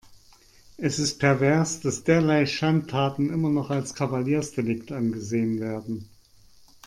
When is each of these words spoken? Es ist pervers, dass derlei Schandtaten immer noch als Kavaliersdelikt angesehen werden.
Es 0.77 0.97
ist 0.97 1.19
pervers, 1.19 1.79
dass 1.81 2.03
derlei 2.03 2.47
Schandtaten 2.47 3.29
immer 3.31 3.49
noch 3.49 3.69
als 3.69 3.93
Kavaliersdelikt 3.93 4.91
angesehen 4.91 5.59
werden. 5.59 6.09